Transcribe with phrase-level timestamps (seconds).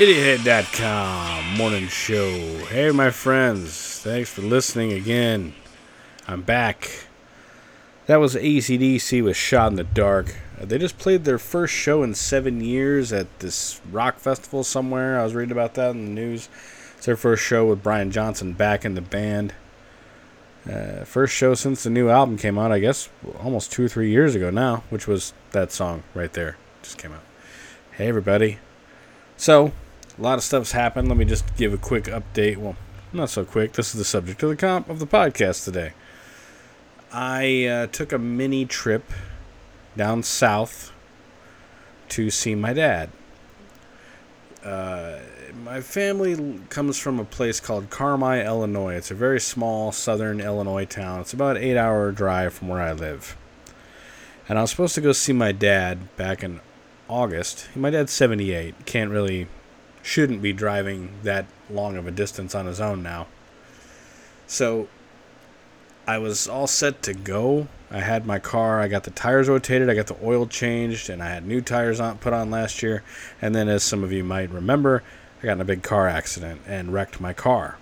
[0.00, 2.30] Idiot.com morning show.
[2.68, 3.98] Hey, my friends.
[3.98, 5.52] Thanks for listening again.
[6.26, 7.04] I'm back.
[8.06, 10.36] That was AC/DC with Shot in the Dark.
[10.58, 15.20] Uh, They just played their first show in seven years at this rock festival somewhere.
[15.20, 16.48] I was reading about that in the news.
[16.96, 19.52] It's their first show with Brian Johnson back in the band.
[20.66, 23.10] Uh, first show since the new album came out, I guess
[23.44, 26.56] almost two or three years ago now, which was that song right there.
[26.82, 27.24] Just came out.
[27.92, 28.60] Hey, everybody.
[29.36, 29.72] So,
[30.20, 31.08] a lot of stuff's happened.
[31.08, 32.58] Let me just give a quick update.
[32.58, 32.76] Well,
[33.12, 33.72] not so quick.
[33.72, 35.92] This is the subject of the comp of the podcast today.
[37.10, 39.10] I uh, took a mini trip
[39.96, 40.92] down south
[42.10, 43.10] to see my dad.
[44.62, 45.20] Uh,
[45.64, 48.96] my family comes from a place called Carmi, Illinois.
[48.96, 51.20] It's a very small southern Illinois town.
[51.22, 53.36] It's about an eight-hour drive from where I live.
[54.48, 56.60] And I was supposed to go see my dad back in
[57.08, 57.74] August.
[57.74, 58.84] My dad's 78.
[58.84, 59.48] Can't really
[60.02, 63.26] shouldn't be driving that long of a distance on his own now.
[64.46, 64.88] So
[66.06, 67.68] I was all set to go.
[67.90, 71.22] I had my car, I got the tires rotated, I got the oil changed, and
[71.22, 73.02] I had new tires on put on last year.
[73.42, 75.02] And then as some of you might remember,
[75.42, 77.78] I got in a big car accident and wrecked my car.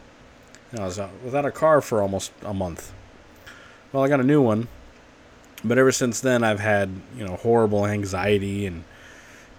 [0.70, 2.92] And I was without a car for almost a month.
[3.92, 4.68] Well, I got a new one,
[5.64, 8.84] but ever since then I've had, you know, horrible anxiety and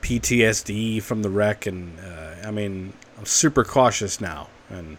[0.02, 4.48] PTSD from the wreck, and uh, I mean, I'm super cautious now.
[4.70, 4.98] And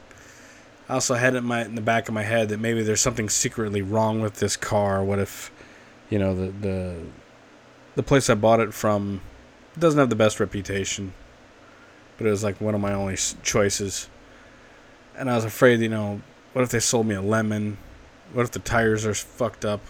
[0.89, 3.01] I also had it in, my, in the back of my head that maybe there's
[3.01, 5.05] something secretly wrong with this car.
[5.05, 5.51] What if,
[6.09, 6.97] you know, the the
[7.95, 9.21] the place I bought it from
[9.79, 11.13] doesn't have the best reputation,
[12.19, 14.09] but it was like one of my only choices.
[15.17, 16.23] And I was afraid, you know,
[16.53, 17.79] what if they sold me a lemon?
[18.33, 19.81] What if the tires are fucked up?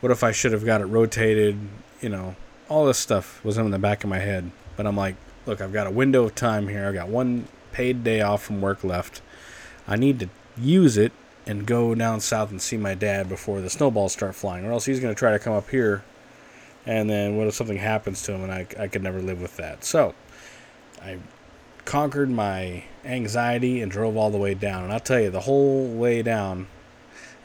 [0.00, 1.58] What if I should have got it rotated?
[2.00, 2.36] You know,
[2.68, 4.50] all this stuff was in the back of my head.
[4.76, 6.86] But I'm like, look, I've got a window of time here.
[6.86, 9.20] I've got one paid day off from work left.
[9.86, 11.12] I need to use it
[11.46, 14.86] and go down south and see my dad before the snowballs start flying, or else
[14.86, 16.02] he's going to try to come up here.
[16.86, 19.56] And then what if something happens to him and I, I could never live with
[19.56, 19.84] that?
[19.84, 20.14] So
[21.02, 21.18] I
[21.84, 24.84] conquered my anxiety and drove all the way down.
[24.84, 26.66] And I'll tell you, the whole way down,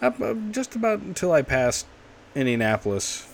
[0.02, 0.18] up,
[0.52, 1.86] just about until I passed
[2.36, 3.29] Indianapolis,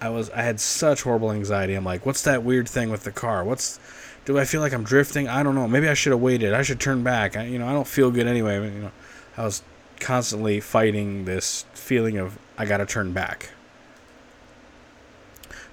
[0.00, 1.74] I was I had such horrible anxiety.
[1.74, 3.44] I'm like, what's that weird thing with the car?
[3.44, 3.80] What's
[4.24, 5.28] do I feel like I'm drifting?
[5.28, 5.68] I don't know.
[5.68, 6.52] Maybe I should have waited.
[6.52, 7.36] I should turn back.
[7.36, 8.56] I, you know, I don't feel good anyway.
[8.56, 8.92] You know,
[9.36, 9.62] I was
[10.00, 13.50] constantly fighting this feeling of I got to turn back.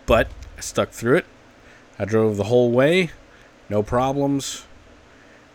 [0.05, 1.25] But I stuck through it.
[1.97, 3.11] I drove the whole way,
[3.69, 4.65] no problems.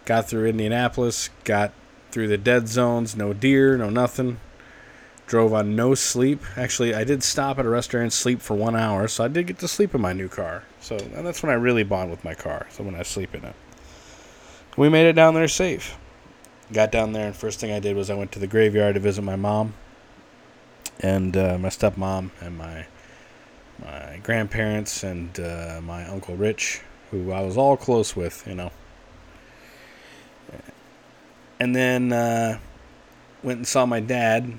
[0.05, 1.73] Got through Indianapolis, got
[2.11, 4.41] through the dead zones, no deer, no nothing
[5.29, 6.43] drove on no sleep.
[6.57, 9.47] Actually, I did stop at a restaurant and sleep for one hour, so I did
[9.47, 10.65] get to sleep in my new car.
[10.81, 12.67] So that's when I really bond with my car.
[12.71, 13.55] So when I sleep in it,
[14.77, 15.97] we made it down there safe.
[16.73, 19.01] Got down there, and first thing I did was I went to the graveyard to
[19.01, 19.75] visit my mom,
[21.01, 22.87] and uh, my stepmom, and my
[23.83, 28.73] my grandparents, and uh, my uncle Rich, who I was all close with, you know.
[31.61, 32.59] And then uh,
[33.43, 34.59] went and saw my dad,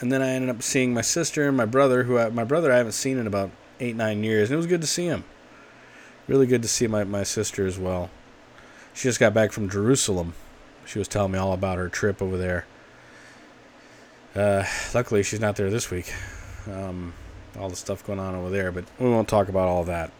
[0.00, 2.72] and then I ended up seeing my sister and my brother, who I, my brother
[2.72, 5.24] I haven't seen in about eight nine years, and it was good to see him.
[6.26, 8.10] Really good to see my my sister as well.
[8.94, 10.34] She just got back from Jerusalem.
[10.86, 12.66] She was telling me all about her trip over there.
[14.34, 14.64] Uh,
[14.94, 16.12] luckily, she's not there this week.
[16.70, 17.12] Um,
[17.58, 20.10] all the stuff going on over there, but we won't talk about all that.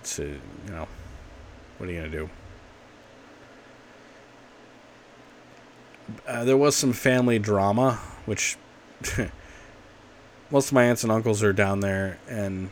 [0.00, 0.86] It's you know,
[1.78, 2.30] what are you gonna do?
[6.26, 7.94] Uh, there was some family drama,
[8.26, 8.58] which
[10.50, 12.70] most of my aunts and uncles are down there, and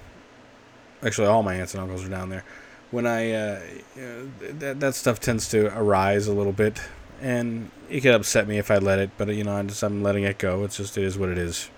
[1.02, 2.44] actually all my aunts and uncles are down there.
[2.90, 3.61] When I uh,
[3.96, 6.81] you know, that that stuff tends to arise a little bit,
[7.20, 9.11] and it could upset me if I let it.
[9.17, 10.64] But you know, I just I'm letting it go.
[10.64, 11.70] It's just it is what it is.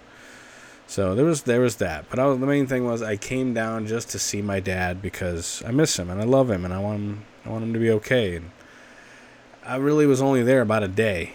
[0.87, 2.07] So there was there was that.
[2.11, 5.63] But was, the main thing was I came down just to see my dad because
[5.67, 7.79] I miss him and I love him and I want him I want him to
[7.79, 8.37] be okay.
[8.37, 8.51] And
[9.65, 11.35] I really was only there about a day.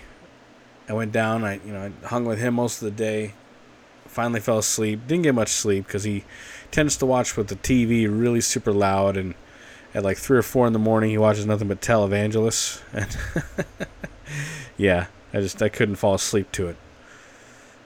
[0.90, 1.44] I went down.
[1.44, 3.34] I you know I hung with him most of the day.
[4.08, 5.02] Finally fell asleep.
[5.08, 6.26] Didn't get much sleep because he
[6.72, 9.36] tends to watch with the TV really super loud and
[9.94, 13.18] at like three or four in the morning he watches nothing but televangelists and
[14.78, 16.78] yeah I just I couldn't fall asleep to it.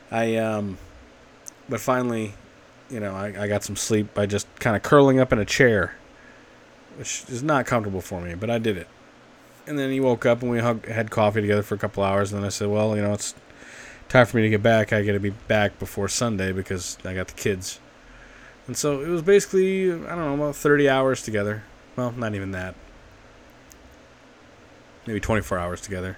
[0.10, 0.78] I um,
[1.68, 2.34] but finally,
[2.90, 5.46] you know I, I got some sleep by just kind of curling up in a
[5.46, 5.96] chair,
[6.98, 8.88] which is not comfortable for me, but I did it.
[9.65, 12.31] And then he woke up and we had coffee together for a couple hours.
[12.31, 13.33] And then I said, well, you know it's
[14.10, 14.92] time for me to get back.
[14.92, 17.80] I got to be back before Sunday because I got the kids.
[18.68, 21.63] And so it was basically, I don't know, about 30 hours together.
[21.95, 22.75] Well, not even that.
[25.06, 26.18] Maybe 24 hours together.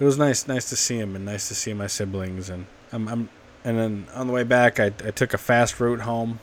[0.00, 2.48] It was nice, nice to see him, and nice to see my siblings.
[2.48, 3.28] And I'm, I'm
[3.64, 6.40] and then on the way back, I, I took a fast route home.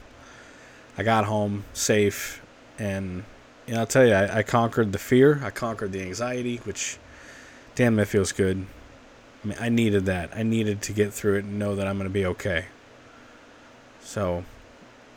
[0.98, 2.42] I got home safe,
[2.78, 3.26] and
[3.78, 5.42] I'll tell you, I, I conquered the fear.
[5.44, 6.98] I conquered the anxiety, which,
[7.76, 8.66] damn, that feels good.
[9.44, 10.32] I mean, I needed that.
[10.36, 12.66] I needed to get through it and know that I'm going to be okay.
[14.02, 14.44] So,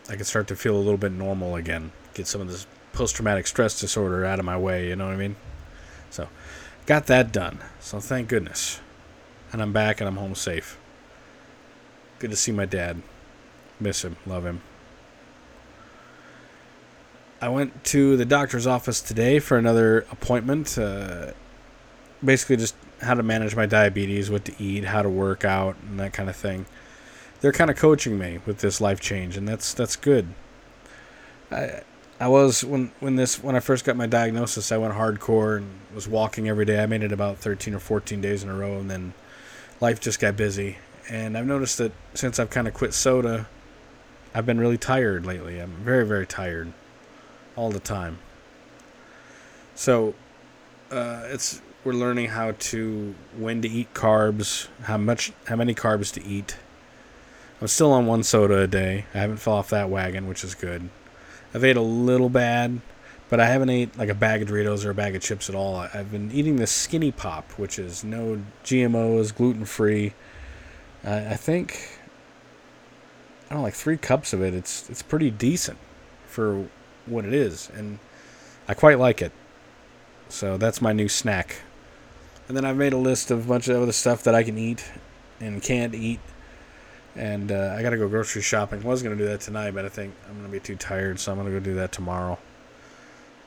[0.08, 1.92] I can start to feel a little bit normal again.
[2.14, 5.14] Get some of this post traumatic stress disorder out of my way, you know what
[5.14, 5.36] I mean?
[6.10, 6.28] So,
[6.86, 7.58] got that done.
[7.80, 8.80] So, thank goodness.
[9.52, 10.78] And I'm back and I'm home safe.
[12.18, 13.02] Good to see my dad.
[13.80, 14.16] Miss him.
[14.26, 14.60] Love him.
[17.42, 20.78] I went to the doctor's office today for another appointment.
[20.78, 21.32] Uh,
[22.24, 25.98] basically, just how to manage my diabetes, what to eat, how to work out, and
[25.98, 26.66] that kind of thing.
[27.40, 30.28] They're kind of coaching me with this life change, and that's that's good.
[31.50, 31.80] I
[32.20, 35.68] I was when when this when I first got my diagnosis, I went hardcore and
[35.92, 36.80] was walking every day.
[36.80, 39.14] I made it about 13 or 14 days in a row, and then
[39.80, 40.78] life just got busy.
[41.10, 43.48] And I've noticed that since I've kind of quit soda,
[44.32, 45.58] I've been really tired lately.
[45.58, 46.72] I'm very very tired
[47.56, 48.18] all the time.
[49.74, 50.14] So
[50.90, 56.12] uh, it's we're learning how to when to eat carbs, how much how many carbs
[56.14, 56.56] to eat.
[57.60, 59.06] I'm still on one soda a day.
[59.14, 60.88] I haven't fell off that wagon, which is good.
[61.54, 62.80] I've ate a little bad,
[63.28, 65.54] but I haven't ate like a bag of Doritos or a bag of chips at
[65.54, 65.76] all.
[65.76, 70.14] I've been eating the Skinny Pop, which is no GMOs, gluten free.
[71.04, 71.98] I think
[73.46, 74.54] I don't know, like three cups of it.
[74.54, 75.78] It's it's pretty decent
[76.26, 76.66] for
[77.06, 77.98] what it is, and
[78.68, 79.32] I quite like it.
[80.28, 81.62] So that's my new snack.
[82.48, 84.58] And then I've made a list of a bunch of other stuff that I can
[84.58, 84.84] eat
[85.40, 86.20] and can't eat.
[87.14, 88.82] And uh, I gotta go grocery shopping.
[88.82, 91.30] I was gonna do that tonight, but I think I'm gonna be too tired, so
[91.30, 92.38] I'm gonna go do that tomorrow.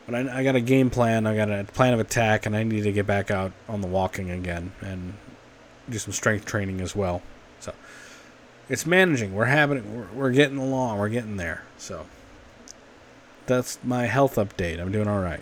[0.05, 1.25] But I, I got a game plan.
[1.25, 3.87] I got a plan of attack, and I need to get back out on the
[3.87, 5.15] walking again and
[5.89, 7.23] do some strength training as well.
[7.59, 7.73] So
[8.69, 9.33] it's managing.
[9.33, 9.95] We're having.
[9.95, 10.99] We're, we're getting along.
[10.99, 11.63] We're getting there.
[11.77, 12.05] So
[13.45, 14.79] that's my health update.
[14.79, 15.41] I'm doing all right.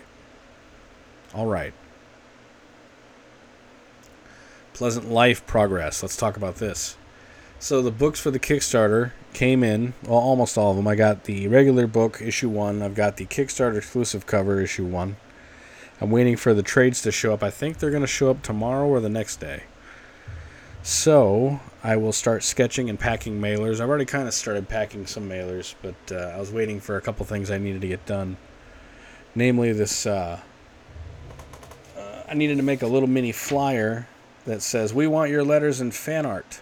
[1.34, 1.72] All right.
[4.72, 6.02] Pleasant life progress.
[6.02, 6.96] Let's talk about this.
[7.58, 10.86] So the books for the Kickstarter came in, well, almost all of them.
[10.86, 12.82] I got the regular book, issue one.
[12.82, 15.16] I've got the Kickstarter exclusive cover, issue one.
[16.00, 17.42] I'm waiting for the trades to show up.
[17.42, 19.64] I think they're going to show up tomorrow or the next day.
[20.84, 23.80] So I will start sketching and packing mailers.
[23.80, 27.00] I've already kind of started packing some mailers, but uh, I was waiting for a
[27.00, 28.36] couple things I needed to get done.
[29.34, 30.04] Namely, this.
[30.04, 30.40] Uh,
[31.98, 34.06] uh, I needed to make a little mini flyer
[34.44, 36.60] that says, "We want your letters and fan art."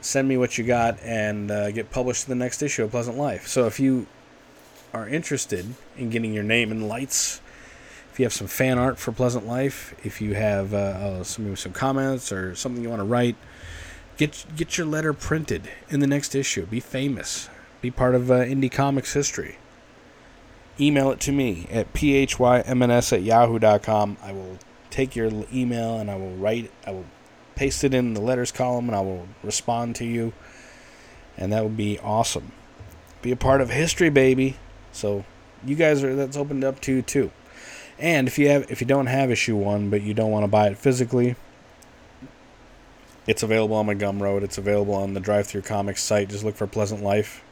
[0.00, 3.18] send me what you got and uh, get published in the next issue of Pleasant
[3.18, 3.46] Life.
[3.46, 4.06] So if you
[4.94, 7.40] are interested in getting your name in lights,
[8.10, 11.54] if you have some fan art for Pleasant Life, if you have uh, uh some
[11.56, 13.36] some comments or something you want to write,
[14.16, 16.66] get get your letter printed in the next issue.
[16.66, 17.48] Be famous.
[17.80, 19.58] Be part of uh, indie comics history.
[20.78, 24.16] Email it to me at phymns at yahoo.com.
[24.22, 24.58] I will
[24.90, 26.70] take your email and I will write.
[26.86, 27.06] I will
[27.54, 30.32] paste it in the letters column and I will respond to you.
[31.36, 32.52] And that would be awesome.
[33.22, 34.56] Be a part of history, baby.
[34.92, 35.24] So
[35.64, 37.30] you guys are that's opened up to you too.
[38.00, 40.48] And if you have if you don't have issue one but you don't want to
[40.48, 41.36] buy it physically,
[43.26, 44.42] it's available on my Gumroad.
[44.42, 46.30] It's available on the DriveThru Comics site.
[46.30, 47.44] Just look for Pleasant Life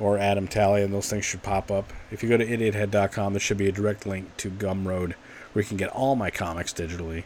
[0.00, 1.92] or Adam Talley, and those things should pop up.
[2.10, 5.14] If you go to idiothead.com, there should be a direct link to Gumroad
[5.52, 7.24] where you can get all my comics digitally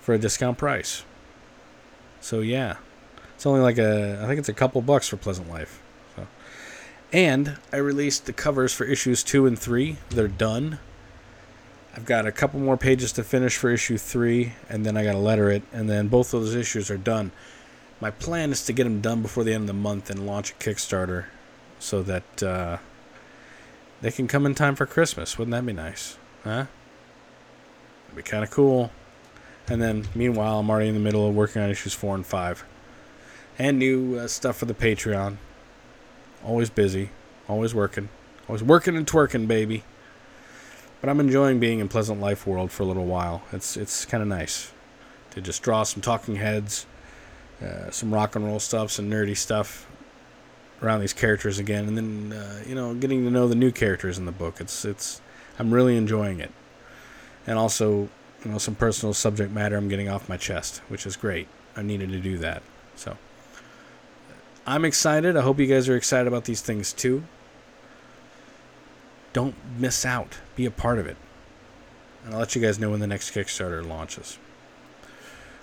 [0.00, 1.04] for a discount price.
[2.20, 2.76] So yeah,
[3.34, 5.80] it's only like a I think it's a couple bucks for Pleasant Life.
[6.16, 6.26] So,
[7.12, 9.96] and I released the covers for issues two and three.
[10.10, 10.80] They're done.
[11.94, 15.12] I've got a couple more pages to finish for issue three, and then I got
[15.12, 17.32] to letter it, and then both of those issues are done.
[18.00, 20.52] My plan is to get them done before the end of the month and launch
[20.52, 21.24] a Kickstarter,
[21.80, 22.78] so that uh,
[24.00, 25.38] they can come in time for Christmas.
[25.38, 26.16] Wouldn't that be nice?
[26.44, 26.66] Huh?
[28.06, 28.92] That'd be kind of cool.
[29.66, 32.64] And then, meanwhile, I'm already in the middle of working on issues four and five,
[33.58, 35.38] and new uh, stuff for the Patreon.
[36.44, 37.10] Always busy,
[37.48, 38.08] always working,
[38.48, 39.82] always working and twerking, baby.
[41.00, 43.42] But I'm enjoying being in Pleasant Life World for a little while.
[43.52, 44.72] It's it's kind of nice
[45.30, 46.86] to just draw some talking heads,
[47.62, 49.86] uh, some rock and roll stuff, some nerdy stuff
[50.82, 54.18] around these characters again, and then uh, you know getting to know the new characters
[54.18, 54.60] in the book.
[54.60, 55.20] It's it's
[55.58, 56.50] I'm really enjoying it,
[57.46, 58.08] and also
[58.44, 61.46] you know some personal subject matter I'm getting off my chest, which is great.
[61.76, 62.62] I needed to do that,
[62.96, 63.16] so
[64.66, 65.36] I'm excited.
[65.36, 67.22] I hope you guys are excited about these things too.
[69.38, 70.38] Don't miss out.
[70.56, 71.16] Be a part of it.
[72.24, 74.36] And I'll let you guys know when the next Kickstarter launches.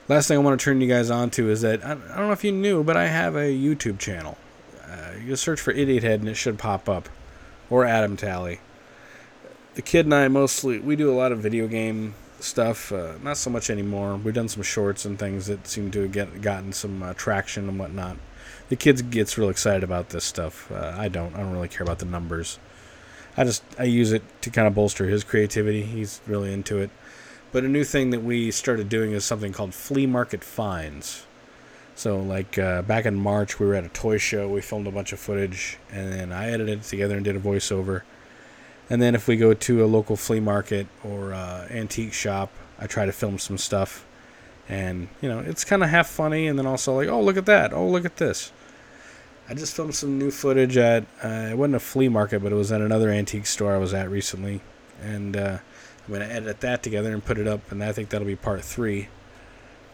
[0.08, 2.32] Last thing I want to turn you guys on to is that I don't know
[2.32, 4.38] if you knew, but I have a YouTube channel.
[4.82, 7.10] Uh, you search for Idiot Head and it should pop up,
[7.70, 8.62] or Adam Tally.
[9.74, 12.94] The kid and I mostly we do a lot of video game stuff.
[12.94, 14.16] Uh, not so much anymore.
[14.16, 17.68] We've done some shorts and things that seem to have get gotten some uh, traction
[17.68, 18.16] and whatnot.
[18.70, 20.72] The kids gets real excited about this stuff.
[20.72, 21.36] Uh, I don't.
[21.36, 22.58] I don't really care about the numbers.
[23.38, 25.84] I just I use it to kind of bolster his creativity.
[25.84, 26.90] He's really into it.
[27.52, 31.26] But a new thing that we started doing is something called flea market finds.
[31.96, 34.50] So like uh, back in March, we were at a toy show.
[34.50, 37.40] We filmed a bunch of footage, and then I edited it together and did a
[37.40, 38.02] voiceover.
[38.90, 42.88] And then if we go to a local flea market or uh, antique shop, I
[42.88, 44.06] try to film some stuff.
[44.68, 47.46] And you know, it's kind of half funny, and then also like, oh look at
[47.46, 48.52] that, oh look at this.
[49.48, 52.56] I just filmed some new footage at uh, it wasn't a flea market, but it
[52.56, 54.62] was at another antique store I was at recently,
[55.04, 55.60] and uh,
[56.08, 58.64] I'm gonna edit that together and put it up, and I think that'll be part
[58.64, 59.08] three.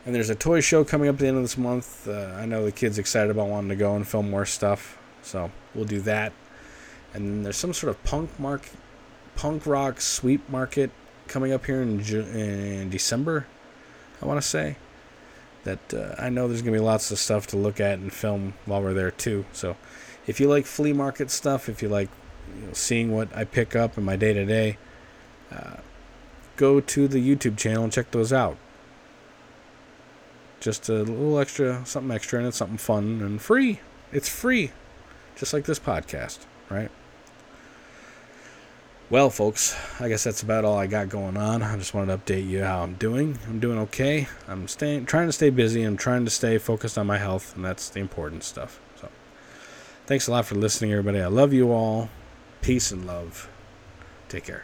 [0.05, 2.08] And there's a toy show coming up at the end of this month.
[2.08, 5.51] Uh, I know the kids excited about wanting to go and film more stuff, so
[5.75, 6.31] we'll do that.
[7.13, 8.70] And there's some sort of punk mark,
[9.36, 10.91] punk rock sweep market
[11.27, 13.48] coming up here in Ju- in December.
[14.22, 14.77] I want to say
[15.63, 18.12] that uh, I know there's going to be lots of stuff to look at and
[18.12, 19.46] film while we're there too.
[19.53, 19.77] So
[20.27, 22.10] if you like flea market stuff, if you like
[22.60, 24.77] you know, seeing what I pick up in my day to day,
[26.58, 28.58] go to the YouTube channel and check those out.
[30.60, 33.80] Just a little extra, something extra, and it's something fun and free.
[34.12, 34.72] It's free,
[35.36, 36.39] just like this podcast,
[36.70, 36.91] right?
[39.12, 41.62] Well, folks, I guess that's about all I got going on.
[41.62, 43.38] I just wanted to update you how I'm doing.
[43.50, 44.30] I'm doing okay.
[44.48, 45.84] I'm staying, trying to stay busy.
[45.84, 48.80] I'm trying to stay focused on my health, and that's the important stuff.
[49.01, 49.10] So,
[50.06, 51.20] thanks a lot for listening, everybody.
[51.20, 52.08] I love you all.
[52.62, 53.50] Peace and love.
[54.30, 54.63] Take care.